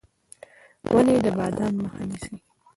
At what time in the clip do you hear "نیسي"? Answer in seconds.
2.09-2.35